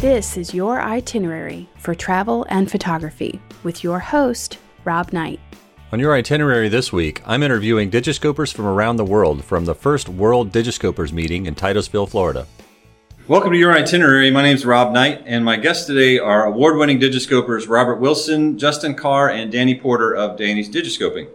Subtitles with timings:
[0.00, 5.38] This is your itinerary for travel and photography with your host, Rob Knight.
[5.92, 10.08] On your itinerary this week, I'm interviewing Digiscopers from around the world from the first
[10.08, 12.46] World Digiscopers meeting in Titusville, Florida.
[13.28, 14.30] Welcome to your itinerary.
[14.30, 18.56] My name is Rob Knight, and my guests today are award winning Digiscopers Robert Wilson,
[18.56, 21.28] Justin Carr, and Danny Porter of Danny's Digiscoping.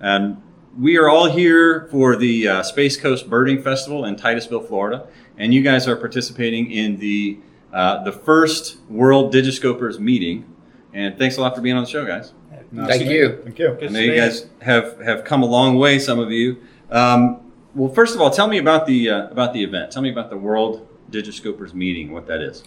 [0.00, 0.42] And
[0.76, 5.06] we are all here for the uh, Space Coast Birding Festival in Titusville, Florida,
[5.36, 7.38] and you guys are participating in the
[7.72, 10.54] uh, the first World Digiscopers meeting.
[10.92, 12.32] And thanks a lot for being on the show, guys.
[12.74, 13.40] Thank you.
[13.44, 13.78] Thank you.
[13.80, 15.98] I know you guys have, have come a long way.
[15.98, 16.58] Some of you.
[16.90, 19.92] Um, well, first of all, tell me about the uh, about the event.
[19.92, 22.12] Tell me about the World Digiscopers meeting.
[22.12, 22.64] What that is.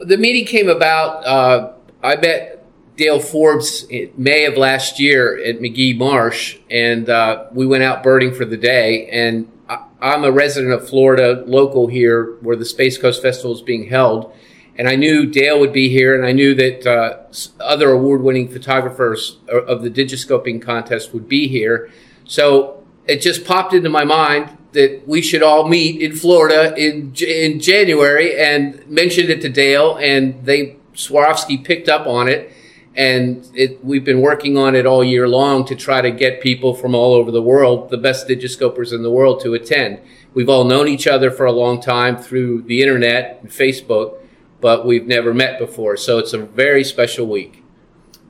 [0.00, 1.26] The meeting came about.
[1.26, 2.64] Uh, I met
[2.96, 8.02] Dale Forbes in May of last year at Magee Marsh, and uh, we went out
[8.02, 9.08] birding for the day.
[9.08, 9.61] And I,
[10.02, 14.34] I'm a resident of Florida, local here, where the Space Coast Festival is being held.
[14.76, 19.38] And I knew Dale would be here, and I knew that uh, other award-winning photographers
[19.48, 21.90] of the Digiscoping contest would be here.
[22.24, 27.14] So it just popped into my mind that we should all meet in Florida in
[27.26, 32.50] in January, and mentioned it to Dale, and they Swarovski picked up on it,
[32.94, 36.74] and it, we've been working on it all year long to try to get people
[36.74, 40.00] from all over the world, the best digiscopers in the world, to attend.
[40.34, 44.18] We've all known each other for a long time through the internet and Facebook,
[44.60, 47.62] but we've never met before, so it's a very special week.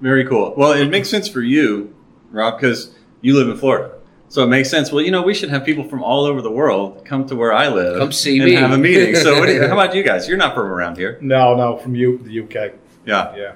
[0.00, 0.54] Very cool.
[0.56, 1.94] Well, it makes sense for you,
[2.30, 3.94] Rob, because you live in Florida.
[4.28, 4.90] So it makes sense.
[4.90, 7.52] Well, you know, we should have people from all over the world come to where
[7.52, 7.98] I live.
[7.98, 8.54] Come see and me.
[8.54, 9.14] have a meeting.
[9.14, 10.26] So, what do you, how about you guys?
[10.26, 11.18] You're not from around here.
[11.20, 12.72] No, no, from you, the UK.
[13.04, 13.36] Yeah.
[13.36, 13.54] Yeah.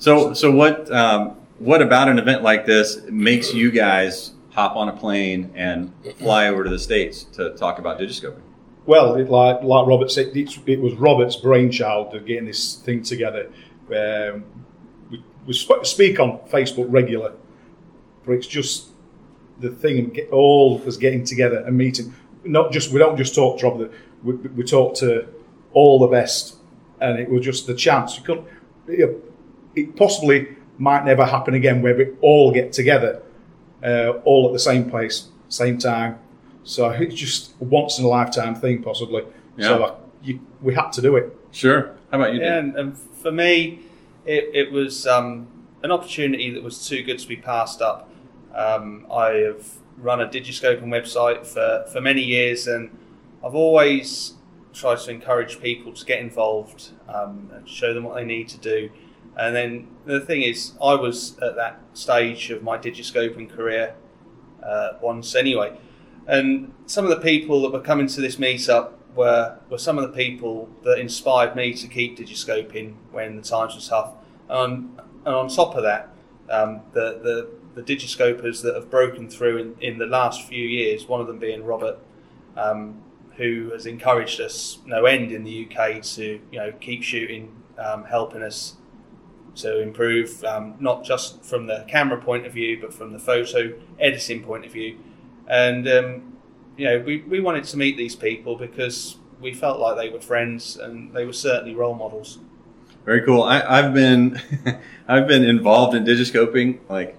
[0.00, 0.90] So, so what?
[0.90, 5.92] Um, what about an event like this makes you guys hop on a plane and
[6.16, 8.40] fly over to the states to talk about digiscoping?
[8.86, 13.02] Well, it, like like Robert said, it, it was Robert's brainchild of getting this thing
[13.02, 13.50] together.
[13.94, 14.44] Um,
[15.10, 17.34] we, we sp- speak on Facebook regular,
[18.24, 18.88] but it's just
[19.58, 22.14] the thing get, all of us getting together and meeting.
[22.42, 23.92] Not just we don't just talk to Robert.
[24.22, 25.28] We, we talk to
[25.74, 26.56] all the best,
[27.02, 28.16] and it was just the chance.
[28.16, 28.46] You couldn't.
[29.74, 33.22] It, it possibly might never happen again where we all get together,
[33.84, 36.18] uh, all at the same place, same time.
[36.64, 39.22] So it's just a once in a lifetime thing, possibly.
[39.58, 39.84] So Yeah.
[39.84, 41.36] uh, you, we had to do it.
[41.50, 41.94] Sure.
[42.10, 42.40] How about you?
[42.40, 43.80] Yeah, and, and for me,
[44.24, 45.48] it, it was um,
[45.82, 48.08] an opportunity that was too good to be passed up.
[48.54, 49.66] Um, I have
[49.96, 52.90] run a Digiscoping website for, for many years, and
[53.44, 54.34] I've always
[54.72, 58.58] tried to encourage people to get involved um, and show them what they need to
[58.58, 58.90] do.
[59.40, 63.94] And then the thing is, I was at that stage of my Digiscoping career
[64.62, 65.78] uh, once anyway.
[66.26, 70.02] And some of the people that were coming to this meetup were, were some of
[70.02, 74.12] the people that inspired me to keep digiscoping when the times were tough.
[74.50, 76.10] Um, and on top of that,
[76.50, 81.06] um, the, the, the digiscopers that have broken through in, in the last few years,
[81.06, 81.98] one of them being Robert,
[82.58, 83.00] um,
[83.36, 88.04] who has encouraged us no end in the UK to you know keep shooting, um,
[88.04, 88.76] helping us
[89.56, 93.72] to improve um, not just from the camera point of view, but from the photo
[93.98, 94.98] editing point of view.
[95.48, 96.36] And um,
[96.76, 100.20] you know, we, we wanted to meet these people because we felt like they were
[100.20, 102.38] friends and they were certainly role models.
[103.04, 103.42] Very cool.
[103.42, 104.40] I, I've been
[105.08, 107.16] I've been involved in digiscoping like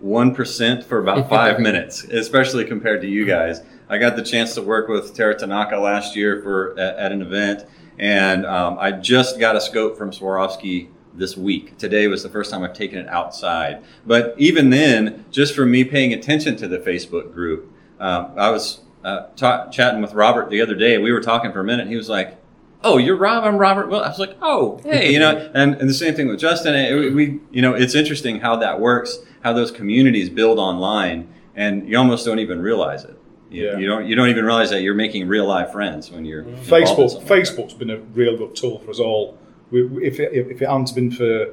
[0.00, 3.60] one percent for about five minutes, especially compared to you guys.
[3.88, 7.22] I got the chance to work with Tara Tanaka last year for at, at an
[7.22, 7.64] event,
[7.98, 11.78] and um, I just got a scope from Swarovski this week.
[11.78, 13.82] Today was the first time I've taken it outside.
[14.06, 18.80] But even then, just for me paying attention to the Facebook group, um, I was
[19.04, 20.98] uh, ta- chatting with Robert the other day.
[20.98, 21.82] We were talking for a minute.
[21.82, 22.36] And he was like,
[22.82, 23.44] "Oh, you're Rob.
[23.44, 25.50] I'm Robert." Well, I was like, "Oh, hey," you know.
[25.54, 26.74] And, and the same thing with Justin.
[26.74, 29.18] It- we, you know, it's interesting how that works.
[29.42, 33.16] How those communities build online, and you almost don't even realize it.
[33.48, 33.78] You, Yeah.
[33.78, 34.06] you don't.
[34.06, 37.28] You don't even realize that you're making real life friends when you're Facebook, something like.
[37.28, 39.38] Facebook's been a real good tool for us all.
[39.70, 41.48] We, if, it, if it hadn't been for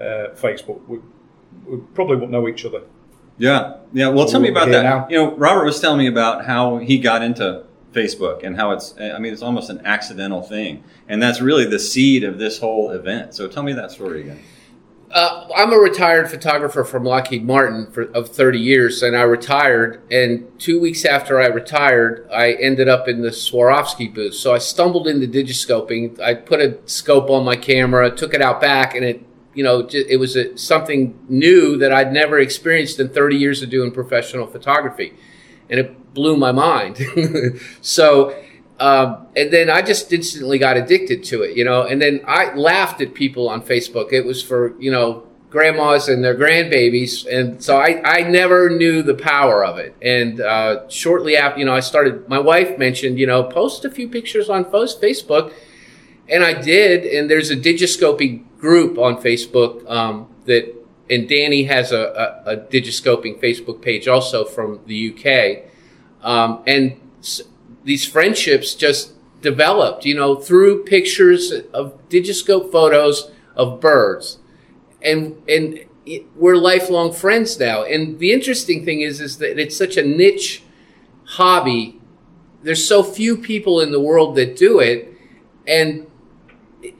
[0.00, 0.98] uh, Facebook, we,
[1.66, 2.82] we probably wouldn't know each other.
[3.38, 4.08] Yeah, yeah.
[4.08, 4.82] Well, tell me about that.
[4.82, 8.72] now- You know, Robert was telling me about how he got into Facebook and how
[8.72, 8.94] it's.
[9.00, 12.90] I mean, it's almost an accidental thing, and that's really the seed of this whole
[12.90, 13.34] event.
[13.34, 14.40] So tell me that story again.
[15.10, 20.02] Uh, I'm a retired photographer from Lockheed Martin for, of 30 years, and I retired.
[20.10, 24.34] And two weeks after I retired, I ended up in the Swarovski booth.
[24.34, 26.20] So I stumbled into digiscoping.
[26.20, 29.24] I put a scope on my camera, took it out back, and it,
[29.54, 33.70] you know, it was a, something new that I'd never experienced in 30 years of
[33.70, 35.14] doing professional photography,
[35.70, 36.98] and it blew my mind.
[37.80, 38.38] so
[38.80, 41.82] um, and then I just instantly got addicted to it, you know.
[41.82, 44.12] And then I laughed at people on Facebook.
[44.12, 49.02] It was for you know grandmas and their grandbabies, and so I, I never knew
[49.02, 49.96] the power of it.
[50.00, 52.28] And uh, shortly after, you know, I started.
[52.28, 55.52] My wife mentioned, you know, post a few pictures on Facebook,
[56.28, 57.04] and I did.
[57.04, 60.72] And there's a digiscoping group on Facebook um, that,
[61.10, 65.68] and Danny has a, a, a digiscoping Facebook page also from the UK,
[66.22, 67.00] um, and
[67.88, 74.38] these friendships just developed, you know, through pictures of digiscope photos of birds.
[75.00, 75.86] And, and
[76.36, 77.84] we're lifelong friends now.
[77.84, 80.62] And the interesting thing is, is that it's such a niche
[81.38, 81.98] hobby.
[82.62, 85.10] There's so few people in the world that do it.
[85.66, 86.10] And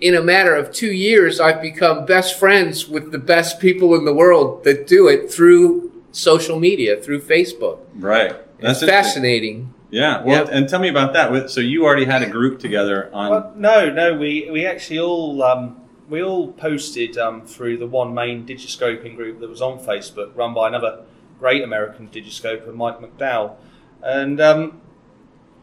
[0.00, 4.06] in a matter of two years, I've become best friends with the best people in
[4.06, 7.80] the world that do it through social media, through Facebook.
[7.94, 8.34] Right.
[8.58, 9.74] That's it's fascinating.
[9.90, 10.22] Yeah.
[10.22, 10.48] Well, yep.
[10.52, 11.50] and tell me about that.
[11.50, 13.30] So you already had a group together on?
[13.30, 14.14] Well, no, no.
[14.14, 19.40] We we actually all um, we all posted um, through the one main digiscoping group
[19.40, 21.04] that was on Facebook, run by another
[21.38, 23.56] great American digiscoper, Mike McDowell,
[24.02, 24.80] and um,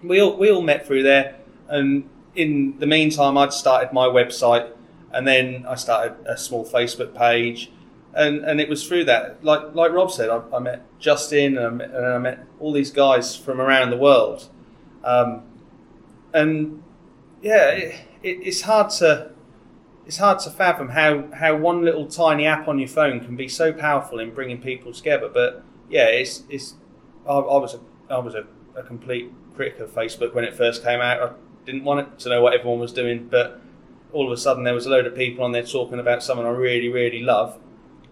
[0.01, 1.39] we all we all met through there.
[1.67, 4.71] And in the meantime, I'd started my website,
[5.11, 7.71] and then I started a small Facebook page
[8.15, 11.65] and and it was through that, like like Rob said, I, I met Justin and
[11.65, 14.49] I met, and I met, all these guys from around the world,
[15.03, 15.43] um,
[16.33, 16.81] and
[17.41, 19.31] yeah, it, it, it's hard to
[20.05, 23.49] it's hard to fathom how how one little tiny app on your phone can be
[23.49, 25.27] so powerful in bringing people together.
[25.27, 26.75] But yeah, it's it's
[27.27, 27.79] I, I was a
[28.09, 28.45] I was a,
[28.77, 31.21] a complete critic of Facebook when it first came out.
[31.21, 31.33] I
[31.65, 33.59] didn't want it to know what everyone was doing, but
[34.13, 36.45] all of a sudden there was a load of people on there talking about someone
[36.45, 37.59] I really really love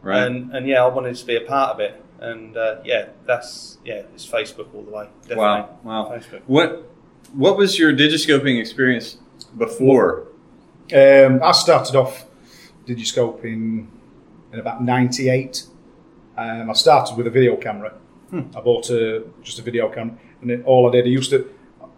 [0.03, 0.23] Right.
[0.23, 2.03] And and yeah, I wanted to be a part of it.
[2.19, 5.09] And uh, yeah, that's yeah, it's Facebook all the way.
[5.21, 5.43] Definitely.
[5.43, 6.11] Wow, wow.
[6.13, 6.41] Facebook.
[6.45, 6.91] What
[7.33, 9.17] what was your digiscoping experience
[9.57, 10.27] before?
[10.93, 12.25] Um, I started off
[12.85, 13.87] digiscoping
[14.51, 15.65] in about '98.
[16.37, 17.93] Um, I started with a video camera.
[18.29, 18.41] Hmm.
[18.55, 21.47] I bought a, just a video camera, and it, all I did, I used to,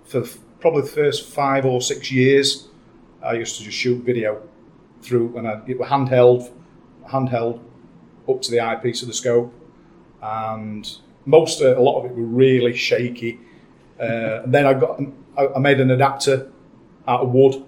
[0.04, 0.25] for
[0.60, 2.68] probably the first five or six years,
[3.24, 4.42] I used to just shoot video
[5.02, 6.52] through, and I, it was handheld,
[7.07, 7.62] handheld
[8.27, 9.54] up to the eyepiece of the scope,
[10.22, 13.39] and most uh, a lot of it were really shaky.
[14.00, 15.00] Uh, and then I got
[15.38, 16.51] I made an adapter
[17.07, 17.63] out of wood,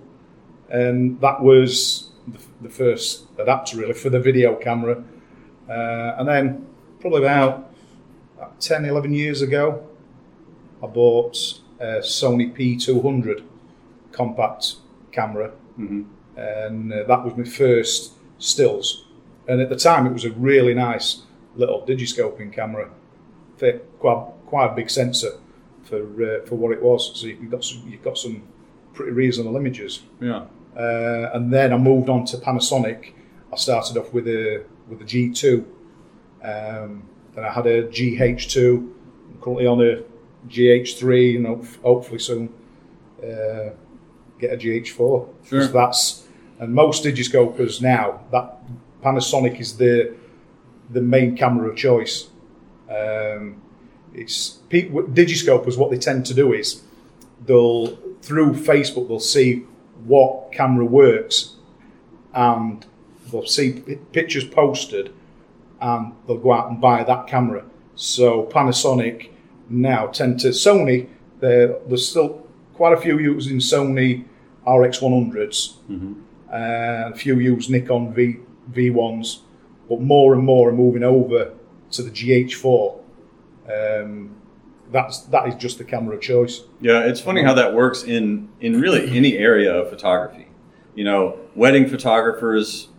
[0.70, 5.04] and that was the, the first adapter really for the video camera.
[5.70, 6.66] Uh, and then
[7.00, 7.74] probably about
[8.60, 9.86] 10, 11 years ago,
[10.82, 13.44] I bought a Sony P200
[14.12, 14.76] compact
[15.12, 16.04] camera, mm-hmm.
[16.38, 19.07] and uh, that was my first stills.
[19.48, 21.22] And at the time, it was a really nice
[21.56, 22.90] little digiscoping camera,
[23.58, 25.40] fit quite quite a big sensor
[25.84, 27.20] for uh, for what it was.
[27.20, 28.48] So you've got some, you've got some
[28.94, 30.02] pretty reasonable images.
[30.20, 30.46] Yeah.
[30.76, 33.14] Uh, and then I moved on to Panasonic.
[33.52, 35.66] I started off with a with a G2.
[36.44, 38.78] Um, then I had a GH2.
[38.78, 40.04] I'm currently on a
[40.48, 42.54] GH3, and hopefully soon
[43.22, 43.72] uh,
[44.40, 45.48] get a GH4.
[45.48, 45.64] Sure.
[45.64, 46.28] So that's
[46.60, 48.58] and most digiscopers now that
[49.04, 50.16] Panasonic is the
[50.90, 52.30] the main camera of choice.
[52.90, 53.62] Um,
[54.14, 55.78] it's digiscopers.
[55.78, 56.82] What they tend to do is
[57.46, 59.66] they'll through Facebook they'll see
[60.06, 61.56] what camera works,
[62.34, 62.86] and
[63.32, 65.14] they'll see pictures posted,
[65.82, 67.66] and they'll go out and buy that camera.
[67.96, 69.32] So Panasonic
[69.70, 71.10] now tend to Sony.
[71.40, 74.26] There's still quite a few using Sony
[74.66, 76.14] RX100s, mm-hmm.
[76.54, 78.38] and a few use Nikon V
[78.72, 79.40] V1s,
[79.90, 81.54] but more and more are moving over
[81.92, 83.00] to the GH4.
[83.70, 84.36] Um,
[84.92, 86.62] that's that is just the camera of choice.
[86.80, 90.48] Yeah, it's funny how that works in in really any area of photography.
[90.96, 92.90] You know, wedding photographers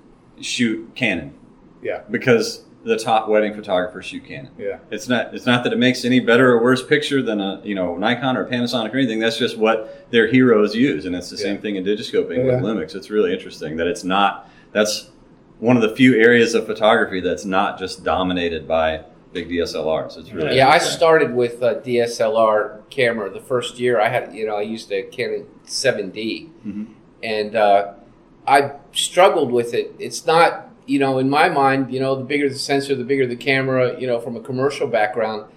[0.41, 1.35] shoot Canon.
[1.83, 2.03] Yeah.
[2.11, 4.51] Because the top wedding photographers shoot Canon.
[4.59, 4.79] Yeah.
[4.91, 7.75] It's not it's not that it makes any better or worse picture than a you
[7.75, 9.19] know Nikon or Panasonic or anything.
[9.19, 11.43] That's just what their heroes use, and it's the yeah.
[11.43, 12.45] same thing in digiscoping yeah.
[12.45, 12.95] with Lumix.
[12.95, 15.11] It's really interesting that it's not that's
[15.61, 20.17] one of the few areas of photography that's not just dominated by big DSLRs.
[20.17, 20.69] It's really yeah.
[20.69, 23.31] I started with a DSLR camera.
[23.31, 26.85] The first year I had, you know, I used a Canon 7D, mm-hmm.
[27.23, 27.95] and uh,
[28.47, 29.95] I struggled with it.
[29.99, 33.27] It's not, you know, in my mind, you know, the bigger the sensor, the bigger
[33.27, 33.99] the camera.
[34.01, 35.51] You know, from a commercial background,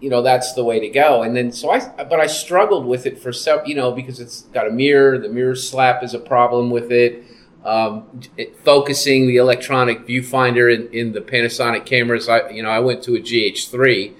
[0.00, 1.22] you know, that's the way to go.
[1.22, 4.42] And then so I, but I struggled with it for some, you know, because it's
[4.52, 5.18] got a mirror.
[5.18, 7.24] The mirror slap is a problem with it
[7.64, 12.28] um, it, focusing the electronic viewfinder in, in, the Panasonic cameras.
[12.28, 14.14] I, you know, I went to a GH3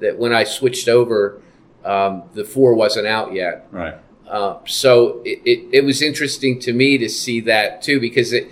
[0.00, 1.40] that when I switched over,
[1.84, 3.68] um, the four wasn't out yet.
[3.70, 3.94] Right.
[4.26, 8.50] Uh, so it, it, it was interesting to me to see that too because it,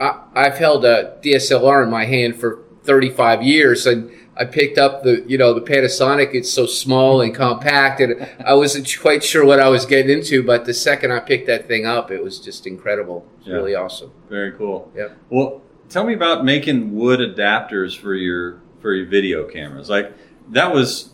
[0.00, 5.02] I, I've held a DSLR in my hand for 35 years and I picked up
[5.02, 6.34] the you know the Panasonic.
[6.34, 10.42] It's so small and compact, and I wasn't quite sure what I was getting into.
[10.42, 13.26] But the second I picked that thing up, it was just incredible.
[13.38, 13.54] It's Yeah.
[13.54, 14.10] really awesome.
[14.28, 14.90] Very cool.
[14.96, 15.08] Yeah.
[15.28, 19.90] Well, tell me about making wood adapters for your for your video cameras.
[19.90, 20.12] Like
[20.50, 21.10] that was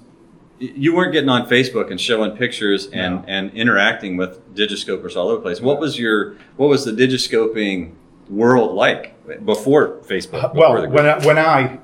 [0.58, 3.24] you weren't getting on Facebook and showing pictures and No.
[3.26, 5.60] and interacting with digiscopers all over the place.
[5.60, 7.92] What was your what was the digiscoping
[8.30, 10.44] world like before Facebook?
[10.44, 11.78] Uh, before well, when I, when I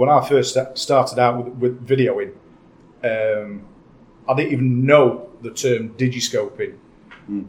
[0.00, 2.32] when I first started out with, with videoing,
[3.04, 3.68] um,
[4.26, 6.74] I didn't even know the term digiscoping.
[7.26, 7.42] Hmm.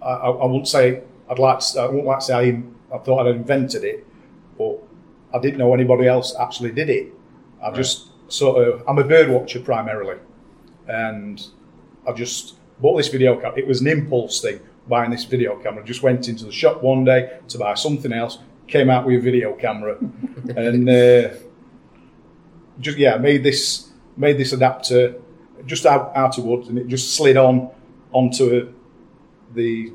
[0.00, 2.98] I, I, I wouldn't say I'd like to, I wouldn't like to say I, I
[2.98, 4.06] thought I'd invented it,
[4.56, 4.78] but
[5.34, 7.12] I didn't know anybody else actually did it.
[7.60, 10.18] I just sort of I'm a bird watcher primarily,
[10.86, 11.44] and
[12.06, 13.58] I just bought this video camera.
[13.58, 15.84] It was an impulse thing buying this video camera.
[15.84, 18.38] Just went into the shop one day to buy something else.
[18.68, 19.98] Came out with a video camera,
[20.56, 21.30] and uh,
[22.80, 25.14] just yeah, made this made this adapter
[25.66, 27.70] just out, out of wood, and it just slid on
[28.12, 28.72] onto
[29.54, 29.92] the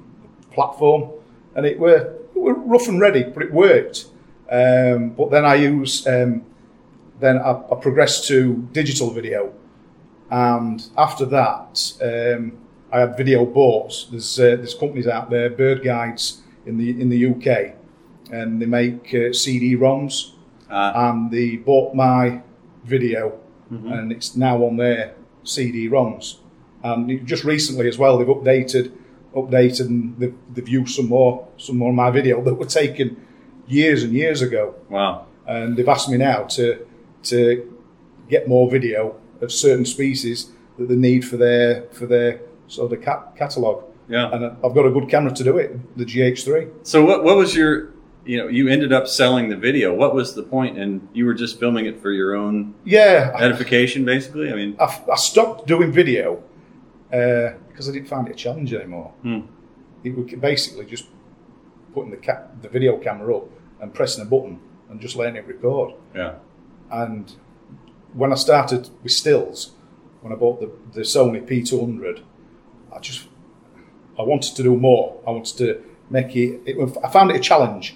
[0.51, 1.09] platform,
[1.55, 4.07] and it were it were rough and ready, but it worked.
[4.51, 6.43] Um, but then I use um,
[7.19, 9.53] then I, I progressed to digital video,
[10.29, 12.57] and after that, um,
[12.91, 14.07] I had video boards.
[14.11, 17.75] There's uh, there's companies out there, BirdGuides in the in the UK,
[18.31, 20.33] and they make uh, CD-ROMs,
[20.69, 22.41] Uh, and they bought my
[22.83, 23.39] video,
[23.71, 23.91] mm-hmm.
[23.91, 26.37] and it's now on their CD-ROMs.
[26.83, 28.91] And um, just recently as well, they've updated
[29.33, 33.25] updated and they've, they've used some more some more of my video that were taken
[33.67, 35.25] years and years ago wow.
[35.47, 36.85] and they've asked me now to
[37.23, 37.73] to
[38.29, 43.01] get more video of certain species that they need for their for their sort of
[43.01, 43.83] cat- catalogue.
[44.09, 44.31] Yeah.
[44.31, 46.71] And I've got a good camera to do it, the GH3.
[46.83, 47.92] So what what was your
[48.25, 49.93] you know you ended up selling the video.
[49.93, 50.77] What was the point?
[50.77, 54.51] And you were just filming it for your own Yeah, edification, basically.
[54.51, 56.41] I mean, I, I stopped doing video
[57.11, 59.13] uh, because I didn't find it a challenge anymore.
[59.23, 59.41] Hmm.
[60.03, 61.05] It was basically just
[61.93, 63.45] putting the ca- the video camera up
[63.81, 65.93] and pressing a button and just letting it record.
[66.15, 66.35] yeah,
[66.91, 67.31] And
[68.13, 69.71] when I started with stills,
[70.21, 72.21] when I bought the, the Sony P200,
[72.95, 73.27] I just
[74.19, 75.19] I wanted to do more.
[75.27, 76.97] I wanted to make it, it.
[77.03, 77.95] I found it a challenge,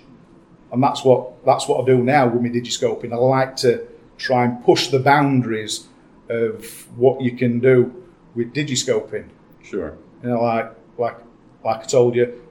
[0.71, 3.13] and that's what that's what I do now with my digiscoping.
[3.13, 3.85] I like to
[4.17, 5.87] try and push the boundaries
[6.29, 6.65] of
[6.97, 7.93] what you can do
[8.35, 9.25] with digiscoping.
[9.63, 9.97] sure.
[10.23, 11.17] You know, like like
[11.63, 12.41] like I told you,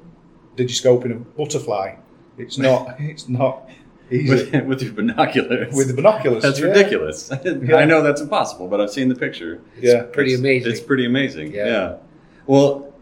[0.57, 1.97] digiscoping a butterfly.
[2.39, 3.69] It's not it's not
[4.11, 5.75] easy With, with your binoculars.
[5.75, 6.43] with the binoculars.
[6.43, 6.67] That's yeah.
[6.67, 7.31] ridiculous.
[7.33, 9.61] I know that's impossible, but I've seen the picture.
[9.81, 10.03] Yeah.
[10.05, 10.71] Pretty It's- amazing.
[10.73, 11.53] It's pretty amazing.
[11.53, 11.67] Yeah.
[11.67, 11.97] Yeah.
[12.47, 12.95] Well,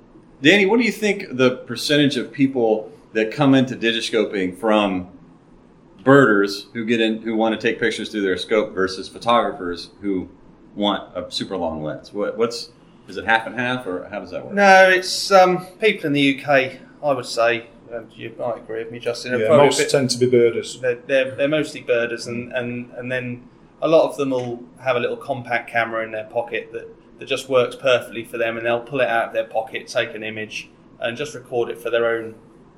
[0.42, 5.08] Danny, what do you think the percentage of people that come into digiscoping from
[6.04, 10.28] birders who get in who want to take pictures through their scope versus photographers who
[10.74, 12.12] want a super long lens?
[12.12, 12.70] What, what's
[13.08, 14.54] is it half and half or how does that work?
[14.54, 16.80] No, it's um, people in the UK.
[17.02, 19.34] I would say, and you might agree with me, Justin.
[19.34, 20.80] are Yeah, most bit- tend to be birders.
[20.80, 23.46] they're, they're, they're mostly birders, and, and, and then
[23.82, 27.26] a lot of them will have a little compact camera in their pocket that, that
[27.26, 30.22] just works perfectly for them, and they'll pull it out of their pocket, take an
[30.24, 32.34] image, and just record it for their own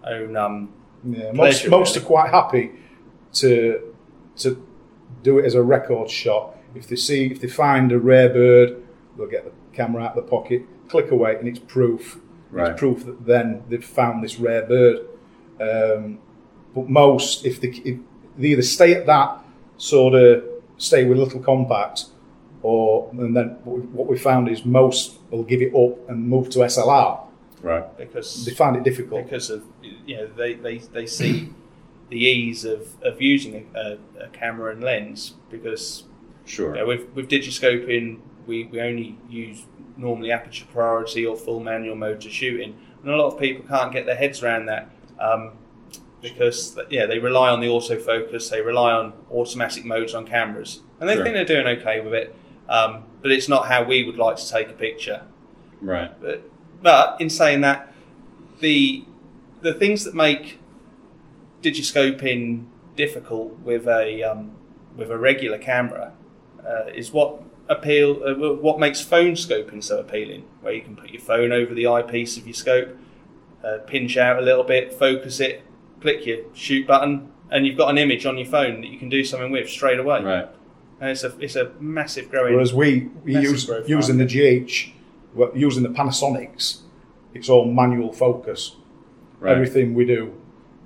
[0.06, 0.36] own.
[0.36, 0.72] Um,
[1.08, 2.04] Yeah, most, Pleasure, most really.
[2.04, 2.70] are quite happy
[3.34, 3.94] to
[4.38, 4.66] to
[5.22, 6.56] do it as a record shot.
[6.75, 8.82] If they see, if they find a rare bird,
[9.16, 12.20] they'll get the camera out of the pocket, click away, and it's proof.
[12.50, 12.70] Right.
[12.72, 15.06] It's proof that then they've found this rare bird.
[15.60, 16.18] Um,
[16.75, 17.98] but most, if they, if
[18.36, 19.42] they either stay at that
[19.78, 20.44] sort of
[20.78, 22.06] stay with little compact,
[22.62, 26.58] or and then what we found is most will give it up and move to
[26.60, 27.20] SLR.
[27.62, 27.96] Right.
[27.96, 29.25] because They find it difficult.
[29.25, 31.50] because of you know they, they, they see
[32.10, 36.04] the ease of, of using a, a, a camera and lens because
[36.44, 36.75] Sure.
[36.75, 39.64] you know, with with digiscoping we, we only use
[39.96, 43.92] normally aperture priority or full manual mode to shooting and a lot of people can't
[43.92, 45.52] get their heads around that um,
[46.22, 51.08] because yeah they rely on the autofocus they rely on automatic modes on cameras and
[51.08, 51.25] they Sure.
[51.25, 52.34] think they're doing okay with it
[52.68, 55.22] um, but it's not how we would like to take a picture
[55.80, 56.10] Right.
[56.20, 56.42] but,
[56.83, 57.92] but in saying that,
[58.61, 59.04] the
[59.61, 60.59] the things that make
[61.62, 64.52] digiscoping difficult with a um,
[64.97, 66.12] with a regular camera
[66.66, 71.11] uh, is what appeal uh, what makes phone scoping so appealing, where you can put
[71.11, 72.97] your phone over the eyepiece of your scope,
[73.64, 75.62] uh, pinch out a little bit, focus it,
[76.00, 79.09] click your shoot button, and you've got an image on your phone that you can
[79.09, 80.23] do something with straight away.
[80.23, 80.49] Right.
[81.00, 82.54] And it's a it's a massive growing.
[82.54, 84.97] Whereas we, we use using the GH, well,
[85.54, 86.80] using the Panasonics,
[87.34, 88.76] it's all manual focus.
[89.38, 89.52] Right.
[89.52, 90.34] Everything we do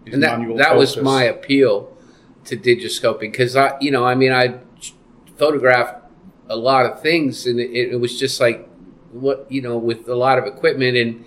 [0.07, 0.97] is and that, manual that focus.
[0.97, 1.97] was my appeal
[2.45, 4.59] to digiscoping because I, you know, I mean, I
[5.37, 6.05] photographed
[6.49, 8.69] a lot of things, and it, it was just like
[9.13, 11.25] what you know, with a lot of equipment, and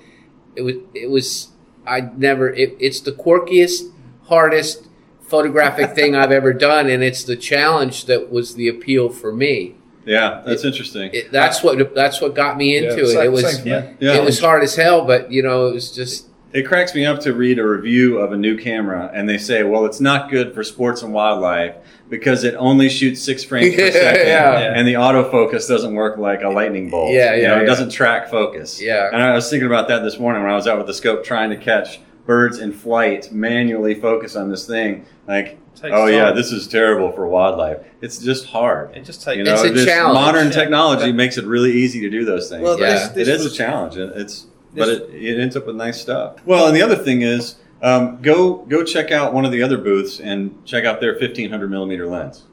[0.56, 1.50] it was it was
[1.86, 2.50] I never.
[2.50, 3.92] It, it's the quirkiest,
[4.24, 4.88] hardest
[5.22, 9.76] photographic thing I've ever done, and it's the challenge that was the appeal for me.
[10.06, 11.10] Yeah, that's interesting.
[11.14, 13.08] It, that's what that's what got me into Yeah, it.
[13.08, 14.14] same- It was same yeah, yeah.
[14.16, 17.20] it was hard as hell, but you know, it was just It cracks me up
[17.22, 20.54] to read a review of a new camera and they say, well, it's not good
[20.54, 21.76] for sports and wildlife
[22.10, 24.74] because it only shoots six frames per Yeah, second yeah.
[24.76, 27.12] and the autofocus doesn't work like a lightning bolt.
[27.14, 27.62] Yeah, You know, yeah.
[27.62, 28.80] It doesn't track focus.
[28.82, 29.10] Yeah.
[29.12, 31.24] And I was thinking about that this morning when I was out with the scope
[31.24, 35.06] trying to catch birds in flight, manually focus on this thing.
[35.28, 36.36] Like, Takes oh yeah, time.
[36.38, 37.80] this is terrible for wildlife.
[38.02, 38.96] It's just hard.
[38.96, 39.36] It just takes.
[39.38, 40.14] You know, It's a this challenge.
[40.16, 40.54] modern Yeah.
[40.54, 42.64] technology makes it really easy to do those things.
[42.64, 42.94] Well, Yeah.
[42.94, 43.98] this, this it is was, a challenge.
[43.98, 46.38] It- It's but it, it ends up with nice stuff.
[46.46, 49.78] Well, and the other thing is, um, go go check out one of the other
[49.78, 52.44] booths and check out their 1500 millimeter lens.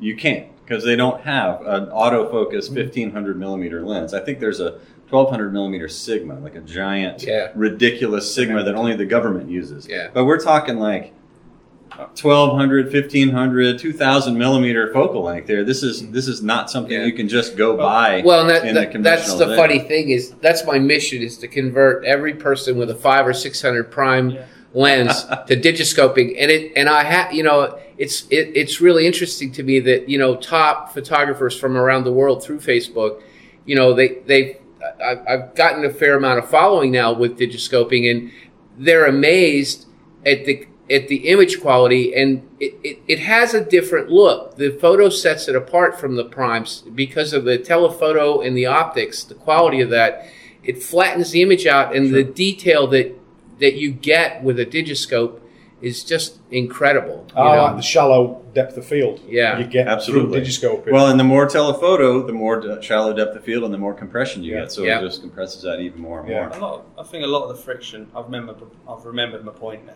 [0.00, 4.12] You can't because they don't have an autofocus 1500 millimeter lens.
[4.12, 4.78] I think there's a
[5.10, 7.48] 1200 millimeter Sigma, like a giant, Yeah.
[7.54, 9.86] ridiculous Sigma that only the government uses.
[9.88, 10.08] Yeah.
[10.12, 11.12] But we're talking like
[11.98, 17.04] 1200 1500 2000 millimeter focal length there this is this is not something Yeah.
[17.04, 19.58] you can just go buy Well, and that, in the that- that's the lens.
[19.58, 23.32] funny thing is that's my mission is to convert every person with a five or
[23.34, 24.44] six hundred prime Yeah.
[24.74, 29.50] lens to digiscoping, and it and I have you know it's it, it's really interesting
[29.52, 33.20] to me that you know top photographers from around the world through Facebook,
[33.66, 34.58] you know they they
[35.02, 38.30] I- I've gotten a fair amount of following now with digiscoping, and
[38.78, 39.86] they're amazed
[40.24, 44.56] at the at the image quality and it, it, it has a different look.
[44.56, 49.22] The photo sets it apart from the primes because of the telephoto and the optics,
[49.24, 50.26] the quality of that.
[50.64, 53.14] It flattens the image out and the detail that
[53.60, 55.40] that you get with a digiscope
[55.82, 57.26] is just incredible.
[57.36, 57.62] you I know?
[57.64, 59.20] like the shallow depth of field.
[59.28, 59.58] Yeah.
[59.58, 60.40] you get Absolutely.
[60.44, 60.92] through digiscoping.
[60.92, 63.94] Well, and the more telephoto, the more d- shallow depth of field and the more
[63.94, 64.60] compression you Yeah.
[64.62, 64.72] get.
[64.72, 65.00] So Yeah.
[65.00, 66.48] it just compresses that even more and Yeah.
[66.48, 66.56] more.
[66.56, 66.74] a lot.
[66.96, 68.08] Of, I think a lot of the friction.
[68.14, 68.56] I've remembered.
[68.88, 69.92] I've remembered my point now.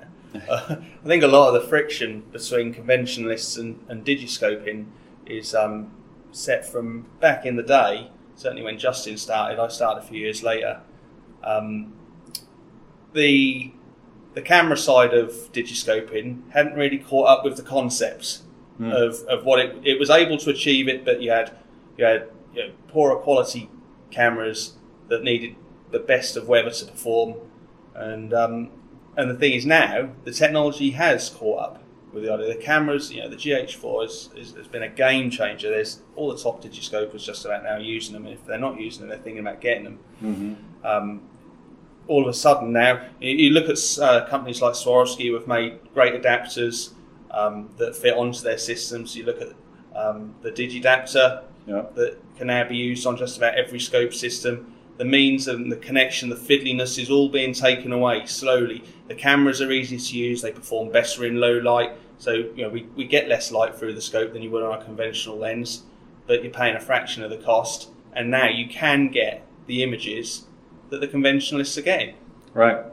[0.49, 4.87] Uh, I think a lot of the friction between conventionalists and, and digiscoping
[5.27, 5.91] is um,
[6.31, 8.11] set from back in the day.
[8.35, 10.81] Certainly when Justin started, I started a few years later.
[11.45, 11.93] Um,
[13.13, 13.73] the
[14.35, 18.43] the camera side of digiscoping hadn't really caught up with the concepts
[18.79, 18.91] Hmm.
[18.91, 21.53] of, of what it, it was able to achieve it, but you had
[21.99, 23.69] you had you know, poorer quality
[24.11, 24.73] cameras
[25.09, 25.57] that needed
[25.91, 27.35] the best of weather to perform,
[27.95, 28.71] and um,
[29.17, 32.49] and the thing is now the technology has caught up with the idea.
[32.49, 34.03] The cameras, you know, the GH4
[34.37, 35.71] has, been a game changer.
[35.71, 39.01] There's all the top digiscopers just about now using them, and if they're not using
[39.03, 39.99] them, they're thinking about getting them.
[40.21, 40.55] hmm
[40.87, 41.23] Um,
[42.09, 45.47] all of a sudden now, you, you look at uh, companies like Swarovski who have
[45.47, 46.93] made great adapters
[47.31, 49.17] um, that fit onto their systems.
[49.17, 49.53] You look at
[49.95, 51.85] um, the Digidapter Yeah.
[51.95, 54.75] that can now be used on just about every scope system.
[54.99, 58.85] The means and the connection, the fiddliness is all being taken away slowly.
[59.09, 61.93] The cameras are easy to use, they perform better in low light.
[62.19, 64.81] So you know we, we get less light through the scope than you would on
[64.81, 65.83] a conventional lens,
[66.27, 67.89] but you're paying a fraction of the cost.
[68.13, 70.47] And now you can get the images
[70.91, 72.15] that the conventionalists are getting.
[72.53, 72.85] Right.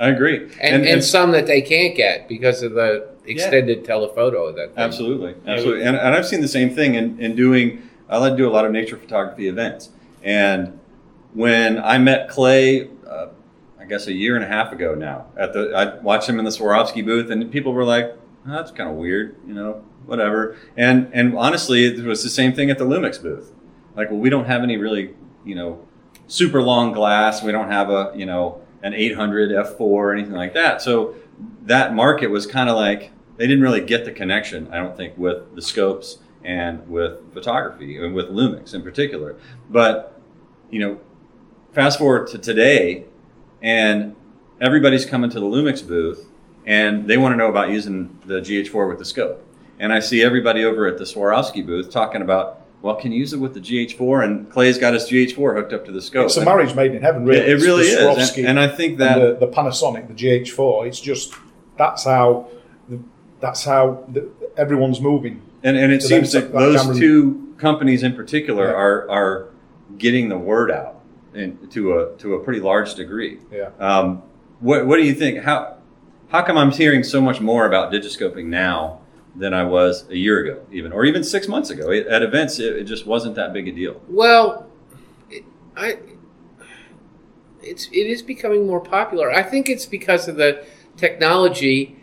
[0.00, 0.50] I agree.
[0.60, 4.84] and, and, some that they can't get because of the extended telephoto of that thing.
[4.84, 7.82] Absolutely, absolutely, and, and I've seen the same thing in, in doing.
[8.08, 9.90] I like to do a lot of nature photography events,
[10.22, 10.78] and
[11.34, 13.28] when I met Clay, uh,
[13.78, 16.44] I guess a year and a half ago now, at the I watched him in
[16.44, 20.56] the Swarovski booth, and people were like, oh, "That's kind of weird," you know, whatever.
[20.76, 23.52] And and honestly, it was the same thing at the Lumix booth.
[23.96, 25.14] Like, well, we don't have any really,
[25.44, 25.86] you know,
[26.28, 27.42] super long glass.
[27.42, 30.80] We don't have a, you know, an 800 f4 or anything like that.
[30.80, 31.16] So
[31.62, 34.68] that market was kind of like they didn't really get the connection.
[34.72, 39.36] I don't think with the scopes and with photography and with Lumix in particular.
[39.68, 40.20] But
[40.70, 41.00] you know,
[41.72, 43.04] fast forward to today,
[43.62, 44.14] and
[44.60, 46.26] everybody's coming to the Lumix booth,
[46.66, 49.44] and they want to know about using the GH4 with the scope.
[49.78, 53.32] And I see everybody over at the Swarovski booth talking about, well, can you use
[53.32, 54.24] it with the GH4?
[54.24, 56.26] And Clay's got his GH4 hooked up to the scope.
[56.26, 57.40] it's a marriage made in heaven, really.
[57.40, 60.86] It, it really is, and, and I think that the, the Panasonic, the GH4.
[60.88, 61.34] It's just
[61.76, 62.48] that's how
[62.88, 63.00] the,
[63.40, 65.42] that's how the, everyone's moving.
[65.62, 68.74] And, and it seems that that those camera- two companies in particular Yeah.
[68.74, 69.48] are are
[69.96, 70.97] getting the word out
[71.34, 73.38] in, to a to a pretty large degree.
[73.50, 73.70] Yeah.
[73.78, 74.22] Um,
[74.60, 75.44] what what do you think?
[75.44, 75.78] How
[76.28, 79.00] how come I'm hearing so much more about digiscoping now
[79.36, 81.90] than I was a year ago, even or even six months ago?
[81.90, 84.00] It, at events, it, it just wasn't that big a deal.
[84.08, 84.66] Well,
[85.30, 85.44] it,
[85.76, 85.98] I
[87.62, 89.30] it's it is becoming more popular.
[89.30, 90.64] I think it's because of the
[90.96, 91.96] technology,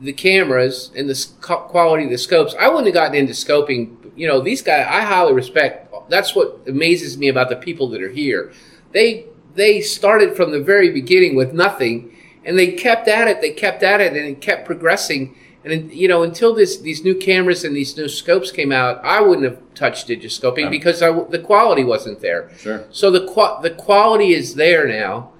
[0.00, 2.54] the cameras, and the sc- quality of the scopes.
[2.58, 3.96] I wouldn't have gotten into scoping.
[4.16, 5.89] You know, these guys I highly respect.
[6.10, 8.52] That's what amazes me about the people that are here.
[8.92, 13.40] They they started from the very beginning with nothing, and they kept at it.
[13.40, 15.34] They kept at it, and it kept progressing.
[15.64, 19.20] And you know, until this these new cameras and these new scopes came out, I
[19.20, 22.50] wouldn't have touched digiscoping Um, because I, the quality wasn't there.
[22.58, 22.84] Sure.
[22.90, 25.32] So the qua- the quality is there now,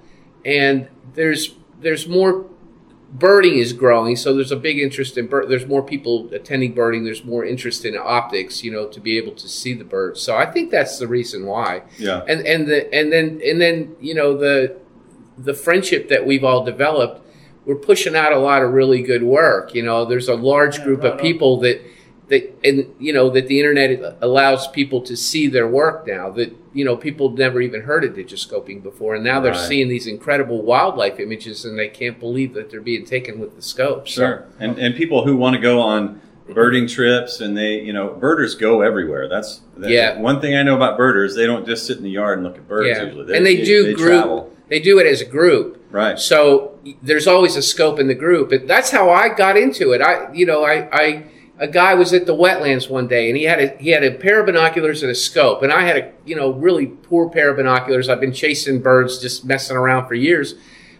[0.45, 2.45] and there's there's more
[3.11, 4.15] birding is growing.
[4.15, 5.49] So there's a big interest in bird.
[5.49, 7.03] There's more people attending birding.
[7.03, 10.21] There's more interest in optics, you know, to be able to see the birds.
[10.21, 11.83] So I think that's the reason why.
[11.97, 12.23] Yeah.
[12.27, 14.77] And and the and then and then you know the
[15.37, 17.19] the friendship that we've all developed.
[17.63, 19.75] We're pushing out a lot of really good work.
[19.75, 21.19] You know, there's a large Yeah, group right of on.
[21.19, 21.79] people that
[22.31, 26.51] that and you know that the internet allows people to see their work now that
[26.73, 29.67] you know people never even heard of digiscoping before and now they're Right.
[29.69, 33.61] seeing these incredible wildlife images and they can't believe that they're being taken with the
[33.61, 34.45] scope So- Sure.
[34.59, 38.55] And and people who want to go on birding trips and they, you know, birders
[38.55, 39.29] go everywhere.
[39.29, 40.19] That's, that's Yeah.
[40.19, 41.33] one thing I know about birders.
[41.33, 43.37] They don't just sit in the yard and look at birds yeah usually.
[43.37, 44.53] and they, do they group travel.
[44.67, 46.17] they do it as a group Right.
[46.17, 48.51] So there's always a scope in the group.
[48.53, 50.01] And that's how I got into it.
[50.01, 51.23] I, you know, I, I,
[51.61, 54.09] a guy was at the wetlands one day and he had a, he had a
[54.09, 55.61] pair of binoculars and a scope.
[55.61, 58.09] And I had a, you know, really poor pair of binoculars.
[58.09, 60.55] I've been chasing birds, just messing around for years.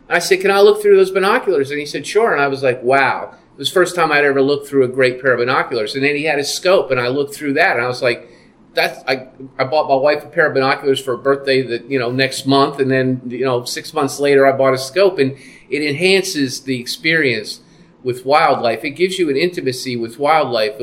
[0.08, 1.72] I said, can I look through those binoculars?
[1.72, 2.32] And he said, sure.
[2.32, 3.34] And I was like, wow.
[3.54, 5.96] It was the first time I'd ever looked through a great pair of binoculars.
[5.96, 8.30] And then he had his scope and I looked through that and I was like,
[8.74, 12.00] that's I, I bought my wife a pair of binoculars for a birthday that you
[12.00, 15.38] know next month and then you know six months later i bought a scope and
[15.70, 17.61] it enhances the experience
[18.04, 20.80] with wildlife it gives you an intimacy with wildlife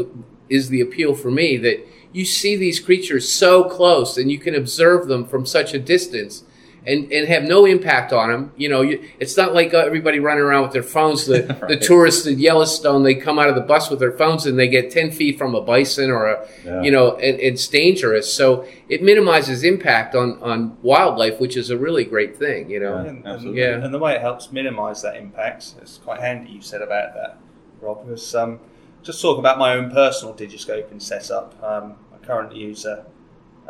[0.48, 4.54] is the appeal for me that you see these creatures so close and you can
[4.54, 6.44] observe them from such a distance
[6.88, 8.53] and, and have no impact on them.
[8.57, 11.27] You know, you, it's not like uh, everybody running around with their phones.
[11.27, 14.59] The, the tourists in Yellowstone, they come out of the bus with their phones and
[14.59, 16.83] they get 10 feet from a bison or a, Yeah.
[16.83, 18.33] you know, and it's dangerous.
[18.33, 23.03] So it minimizes impact on, on wildlife, which is a really great thing, you know.
[23.03, 23.09] Yeah.
[23.11, 23.62] And, absolutely.
[23.62, 27.14] and, and the way it helps minimise that impact, it's quite handy you said about
[27.14, 27.38] that,
[27.81, 28.61] Rob, was um,
[29.03, 31.62] just talking about my own personal digiscoping setup.
[31.62, 33.05] Um, I currently use a,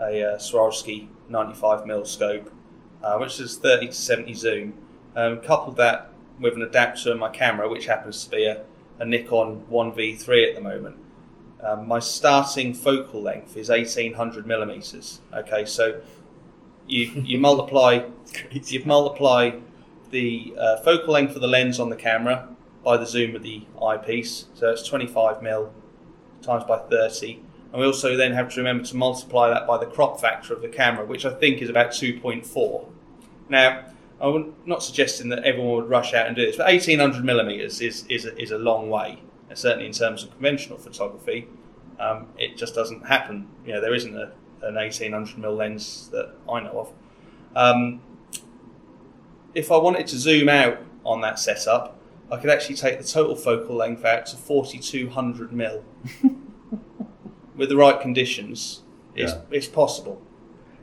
[0.00, 2.50] a, uh Swarovski 95mm scope,
[3.02, 4.74] uh, which is 30 to 70 zoom.
[5.16, 8.62] Um, coupled that with an adapter in my camera, which happens to be a,
[8.98, 10.96] a Nikon 1V3 at the moment.
[11.60, 15.20] Um, my starting focal length is 1800 millimeters.
[15.34, 16.00] Okay, so
[16.86, 18.06] you you multiply
[18.50, 19.58] you multiply
[20.10, 22.48] the uh, focal length of the lens on the camera
[22.84, 25.72] by the zoom of the eyepiece, so it's 25 mil
[26.42, 27.40] times by 30.
[27.72, 30.62] And we also then have to remember to multiply that by the crop factor of
[30.62, 32.86] the camera, which I think is about 2.4.
[33.50, 33.84] Now,
[34.20, 38.04] I'm not suggesting that everyone would rush out and do this, but 1800 millimeters is,
[38.08, 41.46] is, a, is a long way, and certainly in terms of conventional photography.
[42.00, 43.48] Um, it just doesn't happen.
[43.66, 46.92] You know, there isn't a, an 1800 mil lens that I know of.
[47.56, 48.00] Um,
[49.54, 51.98] if I wanted to zoom out on that setup,
[52.30, 55.84] I could actually take the total focal length out to 4200 mil.
[57.58, 58.82] With the right conditions,
[59.14, 59.40] it's, Yeah.
[59.50, 60.22] it's possible.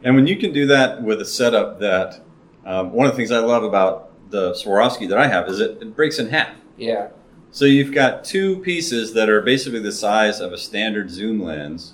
[0.04, 2.22] And when you can do that with a setup that,
[2.66, 5.78] um, one of the things I love about the Swarovski that I have is it,
[5.82, 6.50] it breaks in half.
[6.78, 7.08] Yeah.
[7.52, 11.94] So you've got two pieces that are basically the size of a standard zoom lens.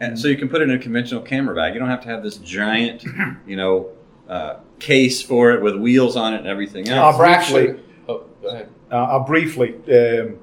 [0.00, 1.74] And so you can put it in a conventional camera bag.
[1.74, 3.04] You don't have to have this giant,
[3.46, 3.88] you know,
[4.28, 7.16] uh, case for it with wheels on it and everything Our else.
[7.16, 8.68] fraction- Oh, go ahead.
[8.90, 10.38] Uh, I briefly um,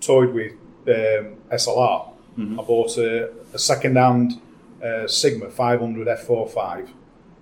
[0.00, 0.52] toyed with
[0.86, 2.12] um, SLR.
[2.38, 2.58] Mhm.
[2.58, 4.40] I bought a, a second-hand
[4.82, 6.88] uh, Sigma 500 f4.5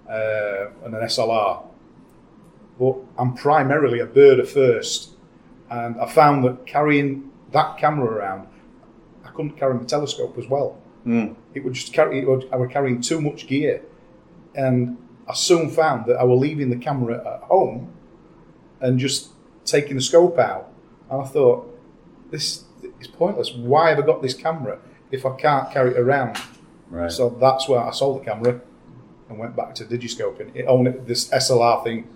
[0.08, 1.62] uh, and an SLR.
[2.78, 5.10] But I'm primarily a birder first,
[5.70, 8.48] and I found that carrying that camera around,
[9.24, 10.78] I couldn't carry my telescope as well.
[11.06, 11.36] Mm.
[11.54, 12.18] It would just carry.
[12.20, 13.82] It would, I was carrying too much gear,
[14.54, 17.92] and I soon found that I was leaving the camera at home
[18.80, 19.30] and just
[19.64, 20.68] taking the scope out.
[21.10, 21.72] And I thought,
[22.30, 22.64] this
[23.00, 23.52] is pointless.
[23.52, 24.78] Why have I got this camera
[25.10, 26.40] if I can't carry it around?
[26.88, 27.10] Right.
[27.10, 28.60] So that's where I sold the camera
[29.28, 30.54] and went back to digiscoping.
[30.54, 32.08] It only this SLR thing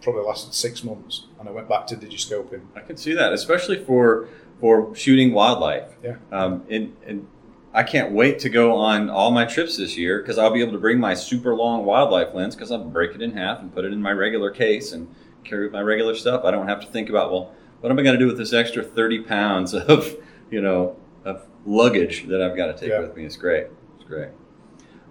[0.00, 2.62] probably lasted six months, and I went back to digiscoping.
[2.74, 4.28] I can see that, especially for
[4.60, 5.88] for shooting wildlife.
[6.04, 6.16] Yeah.
[6.30, 7.26] Um, and, and
[7.74, 10.72] I can't wait to go on all my trips this year because I'll be able
[10.72, 13.84] to bring my super long wildlife lens because I'll break it in half and put
[13.84, 16.44] it in my regular case and carry my regular stuff.
[16.44, 18.52] I don't have to think about well, what am I going to do with this
[18.52, 20.16] extra thirty pounds of
[20.50, 23.00] you know of luggage that I've got to take Yeah.
[23.00, 23.24] with me?
[23.24, 23.66] It's great.
[23.96, 24.28] It's great.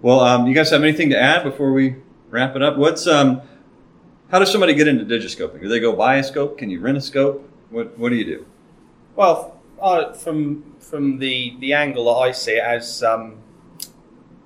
[0.00, 1.96] Well, um, you guys have anything to add before we
[2.30, 2.76] wrap it up.
[2.76, 3.40] What's um,
[4.30, 5.60] how does somebody get into digiscoping?
[5.60, 6.58] Do they go buy a scope?
[6.58, 7.48] Can you rent a scope?
[7.70, 8.46] What What do you do?
[9.14, 13.36] Well, uh, from from the the angle that I see it as, um,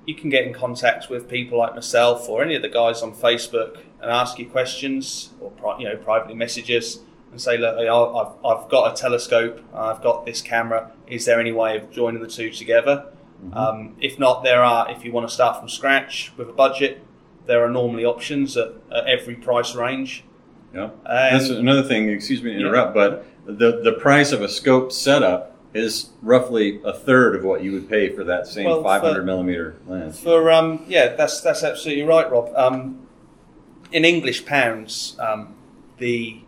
[0.06, 3.12] you can get in contact with people like myself or any of the guys on
[3.14, 7.00] Facebook and ask you questions or you know privately messages
[7.36, 10.90] and say, look, I've, I've got a telescope, I've got this camera.
[11.06, 13.12] Is there any way of joining the two together?
[13.52, 14.90] Um, if not, there are.
[14.90, 17.02] If you want to start from scratch with a budget,
[17.44, 20.24] there are normally options at, at every price range.
[20.74, 22.08] Yeah, that's Um, another thing.
[22.08, 26.94] Excuse me to interrupt, but the the price of a scope setup is roughly a
[26.94, 30.18] third of what you would pay for that same Well, for- 500 millimeter lens.
[30.18, 32.50] For um, yeah, that's that's absolutely right, Rob.
[32.56, 33.06] Um,
[33.92, 35.54] in English pounds, um,
[35.98, 36.40] the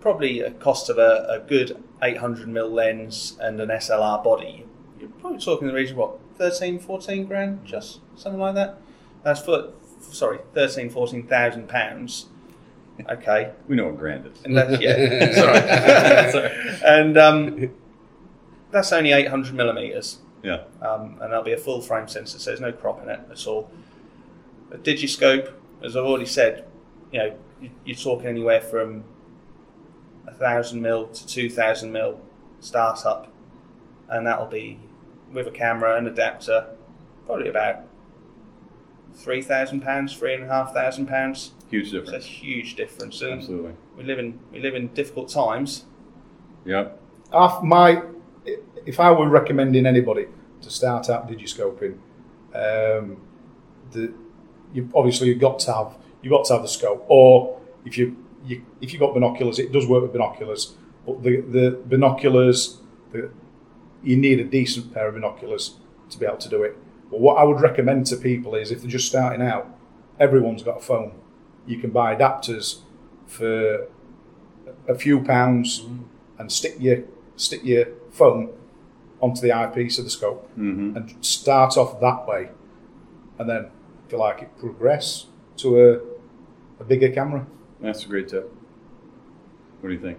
[0.00, 4.66] probably a cost of a, a good 800 mil lens and an SLR body,
[4.98, 8.78] you're probably talking in the region of what 13, 14 grand, just something like that.
[9.22, 12.26] That's for sorry, 13, 14,000 pounds.
[13.08, 14.42] Okay, We know what grand is.
[14.44, 16.50] and that's yeah, sorry,
[16.84, 17.70] and um,
[18.70, 22.60] that's only 800 millimeters Yeah, um, and that'll be a full frame sensor, so there's
[22.60, 23.70] no crop in it at all.
[24.70, 26.66] A digiscope, as I've already said,
[27.10, 27.36] you know,
[27.84, 29.04] you're talking anywhere from
[30.30, 32.20] a thousand mil to two thousand mil
[32.60, 33.32] startup,
[34.08, 34.78] and that'll be
[35.32, 36.66] with a camera and adapter,
[37.26, 37.80] probably about
[39.14, 41.52] three thousand pounds, three and a half thousand pounds.
[41.70, 43.72] huge So a huge difference, and Absolutely.
[43.96, 45.84] we live in we live in difficult times.
[46.64, 47.00] Yep.
[47.32, 48.02] I've- my,
[48.84, 50.26] if I were recommending anybody
[50.62, 51.94] to start out digiscoping,
[52.54, 53.16] um,
[53.92, 54.12] the
[54.74, 58.16] you obviously you've got to have you've got to have the scope, or if you,
[58.44, 60.74] you if you've got binoculars, it does work with binoculars,
[61.06, 62.78] but the the binoculars,
[63.12, 63.30] the,
[64.02, 65.76] you need a decent pair of binoculars
[66.10, 66.76] to be able to do it.
[67.10, 69.68] But what I would recommend to people is if they're just starting out,
[70.18, 71.12] everyone's got a phone.
[71.66, 72.80] You can buy adapters
[73.26, 73.88] for
[74.88, 75.86] a few pounds
[76.38, 77.04] and stick your
[77.36, 78.50] stick your phone
[79.20, 82.50] onto the eyepiece of the scope hmm and start off that way,
[83.38, 83.70] and then
[84.06, 85.26] if you like it, progress
[85.58, 87.46] to a, a bigger camera.
[87.80, 88.52] That's a great tip.
[89.80, 90.18] What do you think?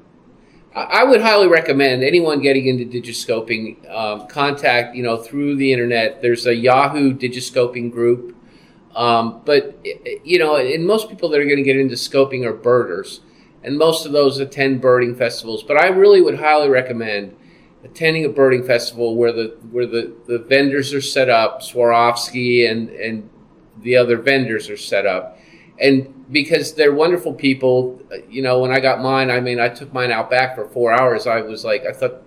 [0.74, 6.22] I would highly recommend anyone getting into digiscoping um, contact you know through the internet.
[6.22, 8.34] There's a Yahoo digiscoping group,
[8.96, 11.96] um, but i- i- you know, and most people that are going to get into
[11.96, 13.20] scoping are birders,
[13.66, 15.62] and most of those attend birding festivals.
[15.62, 17.36] But I really would highly recommend
[17.84, 22.90] attending a birding festival where the where the, the vendors are set up, Swarovski and
[22.92, 23.30] and
[23.82, 25.38] the other vendors are set up,
[25.82, 28.02] and because they're wonderful people.
[28.14, 30.66] uh, You know, when I got mine, I mean, I took mine out back for
[30.70, 31.28] four hours.
[31.28, 32.22] I was like, I thought,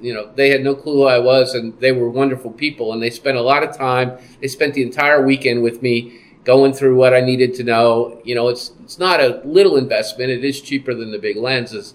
[0.00, 3.02] you know, they had no clue who I was, and they were wonderful people, and
[3.02, 4.18] they spent a lot of time.
[4.40, 8.20] They spent the entire weekend with me, going through what I needed to know.
[8.24, 10.30] You know, it's it's not a little investment.
[10.30, 11.94] It is cheaper than the big lenses.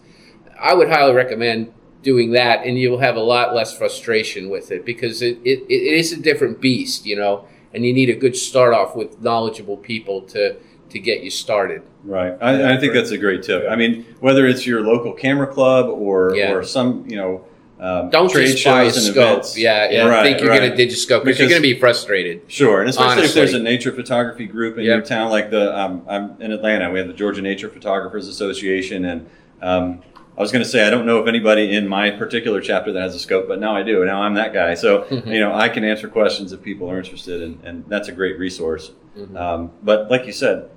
[0.59, 4.85] I would highly recommend doing that, and you'll have a lot less frustration with it
[4.85, 8.35] because it, it, it is a different beast, you know, and you need a good
[8.35, 10.55] start off with knowledgeable people to
[10.89, 11.81] to get you started.
[12.03, 12.33] Right.
[12.41, 13.65] I, I think that's a great tip.
[13.69, 16.53] I mean, whether it's your local camera club or Yeah.
[16.53, 17.45] or some, you know,
[17.79, 19.15] um, Don't trade just buy a scope.
[19.15, 19.57] events.
[19.57, 20.05] Yeah, yeah.
[20.07, 20.59] Right, think you're right.
[20.59, 22.41] going to digiscope because you're going to be frustrated.
[22.47, 24.95] Sure, and especially if there's a nature photography group in Yep.
[24.97, 29.05] your town, like the um, I'm in Atlanta, we have the Georgia Nature Photographers Association,
[29.05, 29.29] and
[29.61, 30.01] um,
[30.37, 33.01] I was going to say I don't know if anybody in my particular chapter that
[33.01, 34.03] has a scope, but now I do.
[34.03, 37.41] Now I'm that guy, so you know I can answer questions if people are interested,
[37.41, 38.91] and, and that's a great resource.
[39.17, 39.37] Mm-hmm.
[39.37, 40.69] Um, but like you said,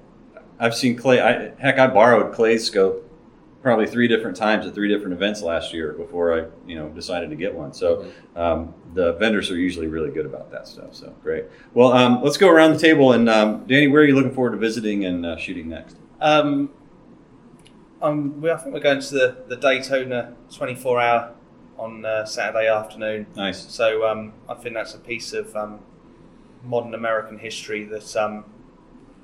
[0.63, 1.21] I've seen Clay.
[1.21, 3.09] I, heck, I borrowed Clay's scope
[3.63, 7.31] probably three different times at three different events last year before I, you know, decided
[7.31, 7.73] to get one.
[7.73, 10.95] So um, the vendors are usually really good about that stuff.
[10.95, 11.47] So great.
[11.75, 14.53] Well, um, let's go around the table and um, Danny, where are you looking forward
[14.53, 15.97] to visiting and uh, shooting next?
[16.21, 16.71] Um,
[18.01, 21.35] um, we, I think we're going to the, the Daytona 24 hour
[21.77, 23.27] on uh, Saturday afternoon.
[23.35, 23.69] Nice.
[23.69, 25.81] So um, I think that's a piece of um,
[26.65, 28.45] modern American history that um,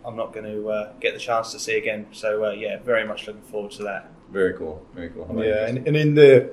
[0.05, 2.07] I'm not going to uh, get the chance to see again.
[2.13, 4.11] So uh, yeah, very much looking forward to that.
[4.31, 4.87] Very cool.
[4.95, 5.27] Very cool.
[5.27, 6.51] How Yeah, and, and in the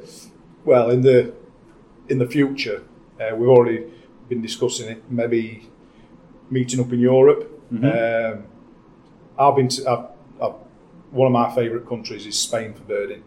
[0.64, 1.34] well, in the
[2.10, 2.84] in the future,
[3.20, 3.86] uh, we've already
[4.30, 5.04] been discussing it.
[5.10, 5.70] Maybe
[6.50, 7.52] meeting up in Europe.
[7.72, 8.46] Um,
[9.38, 10.06] I've been to I've,
[10.42, 10.56] I've,
[11.12, 13.24] one of my favourite countries is Spain for birding.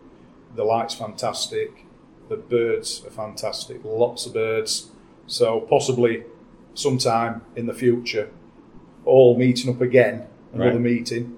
[0.54, 1.84] The light's fantastic.
[2.28, 3.80] The birds are fantastic.
[3.84, 4.90] Lots of birds.
[5.26, 6.24] So possibly
[6.74, 8.30] sometime in the future,
[9.08, 10.80] all meeting up again, another Right.
[10.80, 11.34] meeting.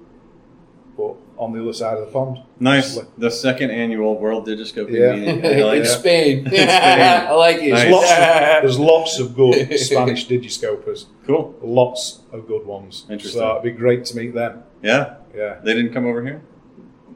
[0.97, 2.39] but on the other side of the pond.
[2.59, 2.99] Nice.
[3.17, 5.15] The second annual World Digiscoping Yeah.
[5.17, 5.47] meeting.
[5.47, 5.99] I like in that.
[6.01, 6.47] Spain.
[6.47, 6.69] Spain.
[7.33, 7.71] I like it.
[7.71, 7.83] Nice.
[7.85, 11.07] There's lots, of, there's lots of good Spanish digiscopers.
[11.27, 11.55] Cool.
[11.63, 13.07] Lots of good ones.
[13.09, 13.41] Interesting.
[13.41, 14.65] So it'd be great to meet them.
[14.83, 15.15] Yeah.
[15.35, 15.61] Yeah.
[15.65, 16.43] They didn't come over here?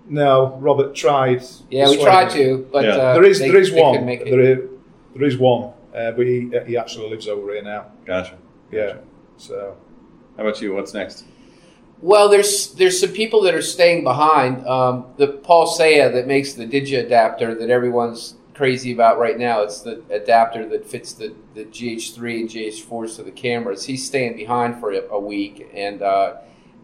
[0.09, 1.43] No, Robert tried.
[1.71, 2.91] yeah, we tried to, but Yeah.
[2.97, 4.07] uh, there is they- there is one.
[4.07, 4.59] There is,
[5.15, 5.63] there is one,
[5.95, 7.87] uh, but he he actually lives over here now.
[8.07, 8.35] Gotcha.
[8.71, 8.87] Yeah.
[8.87, 8.99] Gotcha.
[9.37, 9.75] So
[10.37, 10.75] How about you?
[10.75, 11.25] What's next?
[12.01, 14.67] Well, there's there's some people that are staying behind.
[14.67, 19.63] Um, the Paul Saya that makes the Digi adapter that everyone's crazy about right now.
[19.63, 23.85] It's the adapter that fits the, the GH3 and GH4s to the cameras.
[23.85, 26.37] He's staying behind for a, a week, and uh,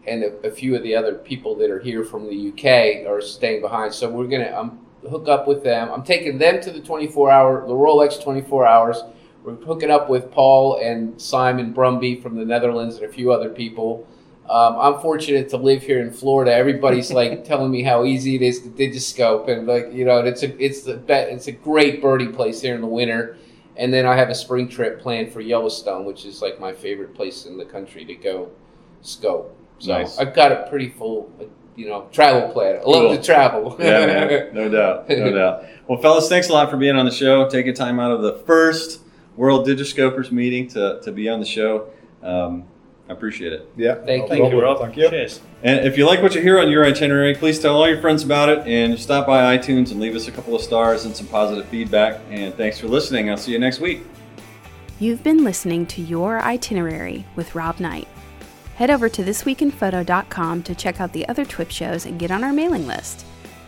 [0.07, 3.21] and a, a few of the other people that are here from the UK are
[3.21, 3.93] staying behind.
[3.93, 5.91] So we're gonna um, hook up with them.
[5.91, 9.03] I'm taking them to the 24 hour the Rolex 24 hours.
[9.43, 13.49] We're hooking up with Paul and Simon Brumby from the Netherlands and a few other
[13.49, 14.07] people.
[14.49, 16.53] Um, I'm fortunate to live here in Florida.
[16.53, 20.43] Everybody's like telling me how easy it is to digiscope, and like you know, it's
[20.43, 23.37] a it's the be- it's a great birding place here in the winter.
[23.77, 27.15] And then I have a spring trip planned for Yellowstone, which is like my favorite
[27.15, 28.51] place in the country to go
[29.01, 29.57] scope.
[29.79, 30.19] So Nice.
[30.19, 31.45] I've got a pretty full, uh,
[31.77, 32.75] you know, travel plan.
[32.75, 33.15] I love Cool.
[33.17, 33.75] to travel.
[33.79, 34.49] Yeah, man.
[34.53, 35.09] No doubt.
[35.09, 35.63] No doubt.
[35.87, 37.49] Well, fellas, thanks a lot for being on the show.
[37.49, 39.00] Taking time out of the first
[39.35, 41.89] World Digiscopers meeting to, to be on the show.
[42.21, 42.65] Um,
[43.09, 43.69] I appreciate it.
[43.75, 43.95] yeah.
[43.95, 44.63] Thank no Thank you, problem.
[44.63, 44.79] Rob.
[44.79, 45.09] Thank you.
[45.09, 45.41] Cheers.
[45.63, 48.23] And if you like what you hear on your itinerary, please tell all your friends
[48.23, 51.27] about it and stop by iTunes and leave us a couple of stars and some
[51.27, 52.21] positive feedback.
[52.29, 53.29] And thanks for listening.
[53.29, 54.03] I'll see you next week.
[54.99, 58.07] You've been listening to Your Itinerary with Rob Knight.
[58.75, 62.53] Head over to thisweekinphoto.com to check out the other TWIP shows and get on our
[62.53, 63.25] mailing list.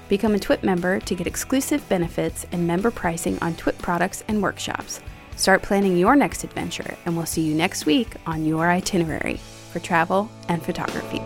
[0.09, 4.41] Become a TWIP member to get exclusive benefits and member pricing on TWIP products and
[4.41, 5.01] workshops.
[5.35, 9.37] Start planning your next adventure, and we'll see you next week on Your Itinerary
[9.71, 11.21] for travel and photography.